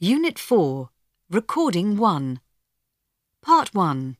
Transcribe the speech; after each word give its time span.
Unit 0.00 0.38
4, 0.38 0.90
Recording 1.28 1.96
1. 1.96 2.38
Part 3.42 3.74
1. 3.74 4.16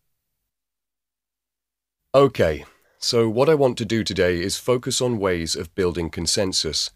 Okay, 2.13 2.65
so 2.99 3.29
what 3.29 3.49
I 3.49 3.55
want 3.55 3.79
to 3.79 3.85
do 3.85 4.03
today 4.03 4.41
is 4.41 4.57
focus 4.57 5.01
on 5.01 5.21
ways 5.21 5.55
of 5.55 5.73
building 5.77 6.11
consensus. 6.11 6.91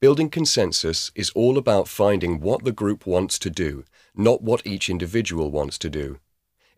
Building 0.00 0.30
consensus 0.30 1.12
is 1.14 1.28
all 1.34 1.58
about 1.58 1.88
finding 1.88 2.40
what 2.40 2.64
the 2.64 2.72
group 2.72 3.06
wants 3.06 3.38
to 3.38 3.50
do, 3.50 3.84
not 4.14 4.40
what 4.40 4.66
each 4.66 4.88
individual 4.88 5.50
wants 5.50 5.76
to 5.76 5.90
do. 5.90 6.18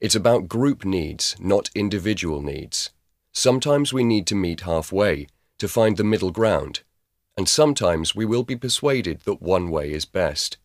It's 0.00 0.16
about 0.16 0.48
group 0.48 0.84
needs, 0.84 1.36
not 1.38 1.70
individual 1.72 2.42
needs. 2.42 2.90
Sometimes 3.32 3.92
we 3.92 4.02
need 4.02 4.26
to 4.26 4.34
meet 4.34 4.62
halfway, 4.62 5.28
to 5.58 5.68
find 5.68 5.98
the 5.98 6.02
middle 6.02 6.32
ground, 6.32 6.80
and 7.36 7.48
sometimes 7.48 8.12
we 8.12 8.24
will 8.24 8.42
be 8.42 8.56
persuaded 8.56 9.20
that 9.20 9.40
one 9.40 9.70
way 9.70 9.92
is 9.92 10.04
best. 10.04 10.56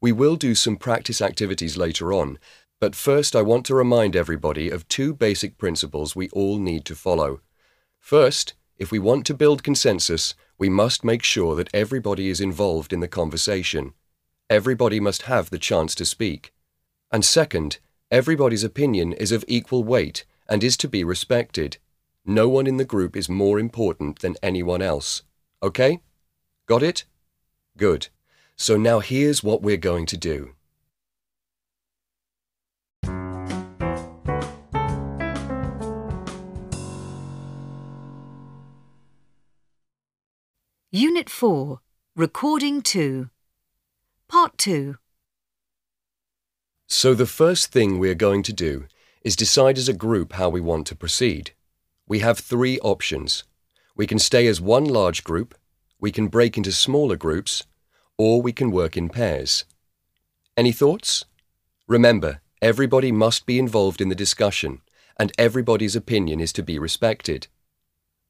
We 0.00 0.12
will 0.12 0.36
do 0.36 0.54
some 0.54 0.76
practice 0.76 1.20
activities 1.20 1.76
later 1.76 2.12
on, 2.12 2.38
but 2.80 2.94
first 2.94 3.34
I 3.34 3.42
want 3.42 3.66
to 3.66 3.74
remind 3.74 4.14
everybody 4.14 4.70
of 4.70 4.86
two 4.86 5.12
basic 5.12 5.58
principles 5.58 6.14
we 6.14 6.28
all 6.28 6.58
need 6.58 6.84
to 6.84 6.94
follow. 6.94 7.40
First, 7.98 8.54
if 8.76 8.92
we 8.92 9.00
want 9.00 9.26
to 9.26 9.34
build 9.34 9.64
consensus, 9.64 10.34
we 10.56 10.68
must 10.68 11.02
make 11.02 11.24
sure 11.24 11.56
that 11.56 11.74
everybody 11.74 12.28
is 12.28 12.40
involved 12.40 12.92
in 12.92 13.00
the 13.00 13.08
conversation. 13.08 13.92
Everybody 14.48 15.00
must 15.00 15.22
have 15.22 15.50
the 15.50 15.58
chance 15.58 15.96
to 15.96 16.04
speak. 16.04 16.52
And 17.10 17.24
second, 17.24 17.78
everybody's 18.10 18.64
opinion 18.64 19.12
is 19.14 19.32
of 19.32 19.44
equal 19.48 19.82
weight 19.82 20.24
and 20.48 20.62
is 20.62 20.76
to 20.76 20.88
be 20.88 21.02
respected. 21.02 21.78
No 22.24 22.48
one 22.48 22.68
in 22.68 22.76
the 22.76 22.84
group 22.84 23.16
is 23.16 23.28
more 23.28 23.58
important 23.58 24.20
than 24.20 24.36
anyone 24.44 24.80
else. 24.80 25.22
Okay? 25.60 26.00
Got 26.66 26.84
it? 26.84 27.04
Good. 27.76 28.08
So 28.60 28.76
now 28.76 28.98
here's 28.98 29.44
what 29.44 29.62
we're 29.62 29.76
going 29.76 30.04
to 30.06 30.16
do. 30.16 30.54
Unit 40.90 41.30
4, 41.30 41.78
Recording 42.16 42.82
2. 42.82 43.30
Part 44.28 44.58
2. 44.58 44.96
So 46.88 47.14
the 47.14 47.26
first 47.26 47.70
thing 47.70 47.98
we're 48.00 48.16
going 48.16 48.42
to 48.42 48.52
do 48.52 48.86
is 49.22 49.36
decide 49.36 49.78
as 49.78 49.88
a 49.88 49.92
group 49.92 50.32
how 50.32 50.48
we 50.48 50.60
want 50.60 50.88
to 50.88 50.96
proceed. 50.96 51.52
We 52.08 52.18
have 52.20 52.40
three 52.40 52.80
options. 52.80 53.44
We 53.94 54.08
can 54.08 54.18
stay 54.18 54.48
as 54.48 54.60
one 54.60 54.84
large 54.84 55.22
group, 55.22 55.54
we 56.00 56.10
can 56.10 56.26
break 56.26 56.56
into 56.56 56.72
smaller 56.72 57.16
groups, 57.16 57.64
or 58.18 58.42
we 58.42 58.52
can 58.52 58.70
work 58.70 58.96
in 58.96 59.08
pairs. 59.08 59.64
Any 60.56 60.72
thoughts? 60.72 61.24
Remember, 61.86 62.40
everybody 62.60 63.12
must 63.12 63.46
be 63.46 63.58
involved 63.58 64.00
in 64.00 64.08
the 64.08 64.14
discussion, 64.14 64.82
and 65.16 65.32
everybody's 65.38 65.96
opinion 65.96 66.40
is 66.40 66.52
to 66.54 66.62
be 66.62 66.78
respected. 66.78 67.46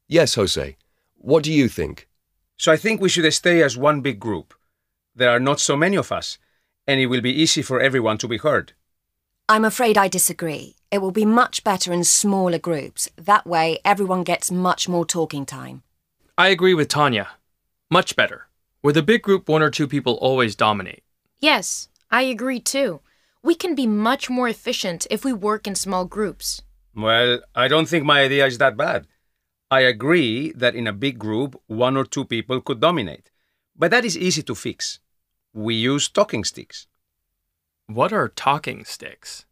Yes, 0.07 0.35
Jose, 0.35 0.77
what 1.17 1.43
do 1.43 1.53
you 1.53 1.69
think? 1.69 2.07
So 2.59 2.71
I 2.71 2.77
think 2.77 3.01
we 3.01 3.09
should 3.09 3.33
stay 3.33 3.63
as 3.63 3.77
one 3.77 4.01
big 4.01 4.21
group. 4.21 4.55
There 5.15 5.31
are 5.31 5.41
not 5.41 5.61
so 5.61 5.77
many 5.77 5.97
of 5.97 6.13
us, 6.13 6.39
and 6.87 7.01
it 7.01 7.07
will 7.07 7.21
be 7.21 7.33
easy 7.33 7.63
for 7.63 7.81
everyone 7.81 8.19
to 8.19 8.29
be 8.29 8.39
heard. 8.39 8.73
I'm 9.49 9.65
afraid 9.65 9.97
I 9.97 10.09
disagree. 10.09 10.77
It 10.91 10.99
will 10.99 11.11
be 11.11 11.25
much 11.25 11.65
better 11.65 11.93
in 11.93 12.05
smaller 12.05 12.59
groups. 12.59 13.09
That 13.17 13.47
way, 13.47 13.79
everyone 13.85 14.23
gets 14.23 14.51
much 14.51 14.89
more 14.89 15.07
talking 15.07 15.47
time. 15.47 15.83
I 16.37 16.49
agree 16.49 16.75
with 16.75 16.89
Tanya. 16.89 17.29
Much 17.91 18.15
better. 18.15 18.48
With 18.83 18.97
a 18.97 19.03
big 19.03 19.23
group, 19.23 19.49
one 19.49 19.63
or 19.63 19.71
two 19.71 19.89
people 19.89 20.15
always 20.15 20.55
dominate. 20.55 21.03
Yes, 21.41 21.89
I 22.11 22.23
agree 22.23 22.61
too. 22.61 23.01
We 23.43 23.55
can 23.55 23.75
be 23.75 23.87
much 23.87 24.31
more 24.31 24.49
efficient 24.49 25.07
if 25.11 25.25
we 25.25 25.33
work 25.33 25.67
in 25.67 25.75
small 25.75 26.05
groups. 26.05 26.63
Well, 26.95 27.41
I 27.55 27.69
don't 27.69 27.89
think 27.89 28.05
my 28.05 28.21
idea 28.23 28.47
is 28.47 28.59
that 28.59 28.77
bad. 28.77 29.07
I 29.71 29.81
agree 29.81 30.53
that 30.53 30.75
in 30.75 30.87
a 30.87 30.93
big 30.93 31.19
group, 31.19 31.61
one 31.67 31.97
or 31.97 32.05
two 32.05 32.25
people 32.25 32.61
could 32.61 32.81
dominate. 32.81 33.31
But 33.77 33.91
that 33.91 34.05
is 34.05 34.17
easy 34.17 34.43
to 34.45 34.55
fix. 34.55 35.01
We 35.53 35.75
use 35.75 36.09
talking 36.09 36.45
sticks. 36.45 36.87
What 37.87 38.13
are 38.13 38.29
talking 38.29 38.85
sticks? 38.85 39.45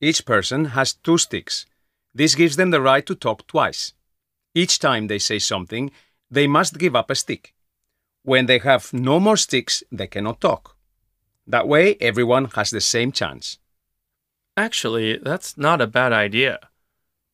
Each 0.00 0.24
person 0.24 0.66
has 0.76 0.92
two 0.92 1.18
sticks. 1.18 1.66
This 2.14 2.34
gives 2.34 2.56
them 2.56 2.70
the 2.70 2.80
right 2.80 3.04
to 3.06 3.14
talk 3.14 3.46
twice. 3.46 3.92
Each 4.54 4.78
time 4.78 5.06
they 5.06 5.18
say 5.18 5.38
something, 5.38 5.90
they 6.30 6.46
must 6.46 6.78
give 6.78 6.96
up 6.96 7.10
a 7.10 7.14
stick. 7.14 7.54
When 8.26 8.46
they 8.46 8.58
have 8.58 8.92
no 8.92 9.20
more 9.20 9.36
sticks, 9.36 9.84
they 9.92 10.08
cannot 10.08 10.40
talk. 10.40 10.74
That 11.46 11.68
way, 11.68 11.96
everyone 12.00 12.46
has 12.56 12.70
the 12.70 12.80
same 12.80 13.12
chance. 13.12 13.58
Actually, 14.56 15.18
that's 15.18 15.56
not 15.56 15.80
a 15.80 15.86
bad 15.86 16.12
idea. 16.12 16.58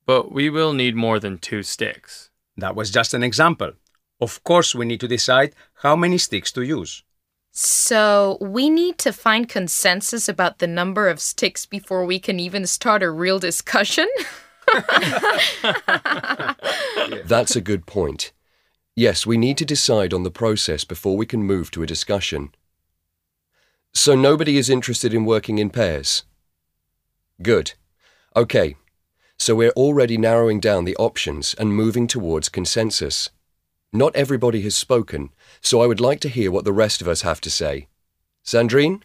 But 0.04 0.32
we 0.32 0.50
will 0.50 0.74
need 0.74 0.94
more 0.94 1.18
than 1.18 1.38
two 1.38 1.62
sticks. 1.62 2.28
That 2.58 2.76
was 2.76 2.90
just 2.90 3.14
an 3.14 3.22
example. 3.22 3.72
Of 4.20 4.44
course, 4.44 4.74
we 4.74 4.84
need 4.84 5.00
to 5.00 5.08
decide 5.08 5.54
how 5.76 5.96
many 5.96 6.18
sticks 6.18 6.52
to 6.52 6.60
use. 6.60 7.02
So, 7.52 8.36
we 8.42 8.68
need 8.68 8.98
to 8.98 9.14
find 9.14 9.48
consensus 9.48 10.28
about 10.28 10.58
the 10.58 10.66
number 10.66 11.08
of 11.08 11.20
sticks 11.20 11.64
before 11.64 12.04
we 12.04 12.18
can 12.18 12.38
even 12.38 12.66
start 12.66 13.02
a 13.02 13.10
real 13.10 13.38
discussion? 13.38 14.08
That's 17.24 17.56
a 17.56 17.62
good 17.62 17.86
point. 17.86 18.32
Yes, 18.94 19.26
we 19.26 19.38
need 19.38 19.56
to 19.58 19.64
decide 19.64 20.12
on 20.12 20.22
the 20.22 20.30
process 20.30 20.84
before 20.84 21.16
we 21.16 21.24
can 21.24 21.42
move 21.42 21.70
to 21.70 21.82
a 21.82 21.86
discussion. 21.86 22.54
So 23.94 24.14
nobody 24.14 24.58
is 24.58 24.68
interested 24.68 25.14
in 25.14 25.24
working 25.24 25.58
in 25.58 25.70
pairs? 25.70 26.24
Good. 27.40 27.72
Okay. 28.36 28.76
So 29.38 29.54
we're 29.54 29.70
already 29.70 30.18
narrowing 30.18 30.60
down 30.60 30.84
the 30.84 30.96
options 30.96 31.54
and 31.54 31.74
moving 31.74 32.06
towards 32.06 32.48
consensus. 32.48 33.30
Not 33.92 34.14
everybody 34.14 34.62
has 34.62 34.74
spoken, 34.74 35.30
so 35.60 35.82
I 35.82 35.86
would 35.86 36.00
like 36.00 36.20
to 36.20 36.28
hear 36.28 36.50
what 36.50 36.64
the 36.64 36.72
rest 36.72 37.00
of 37.00 37.08
us 37.08 37.22
have 37.22 37.40
to 37.42 37.50
say. 37.50 37.88
Sandrine? 38.44 39.02